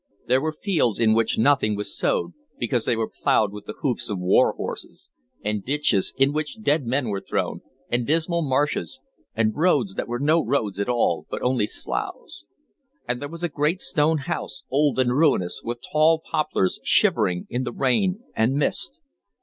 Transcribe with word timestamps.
There 0.25 0.41
were 0.41 0.51
fields 0.63 0.99
in 0.99 1.13
which 1.13 1.37
nothing 1.37 1.75
was 1.75 1.95
sowed 1.95 2.33
because 2.57 2.85
they 2.85 2.95
were 2.95 3.11
ploughed 3.21 3.53
with 3.53 3.65
the 3.67 3.75
hoofs 3.81 4.09
of 4.09 4.17
war 4.17 4.51
horses, 4.53 5.11
and 5.45 5.63
ditches 5.63 6.11
in 6.17 6.33
which 6.33 6.59
dead 6.59 6.87
men 6.87 7.09
were 7.09 7.21
thrown, 7.21 7.61
and 7.87 8.07
dismal 8.07 8.41
marshes, 8.41 8.99
and 9.35 9.55
roads 9.55 9.93
that 9.93 10.07
were 10.07 10.17
no 10.17 10.43
roads 10.43 10.79
at 10.79 10.89
all, 10.89 11.27
but 11.29 11.43
only 11.43 11.67
sloughs. 11.67 12.45
And 13.07 13.21
there 13.21 13.29
was 13.29 13.43
a 13.43 13.47
great 13.47 13.79
stone 13.79 14.17
house, 14.17 14.63
old 14.71 14.97
and 14.97 15.11
ruinous, 15.15 15.61
with 15.63 15.83
tall 15.91 16.19
poplars 16.31 16.79
shivering 16.83 17.45
in 17.51 17.63
the 17.63 17.71
rain 17.71 18.23
and 18.35 18.55
mist. 18.55 19.01